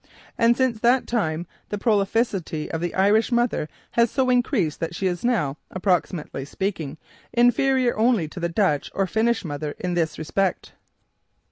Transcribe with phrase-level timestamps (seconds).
[0.35, 5.05] And since that time the prolificity of the Irish mother has so increased that she
[5.05, 6.97] is now, approximately speaking,
[7.31, 10.71] inferior only to the Dutch or Finnish mother in this respect.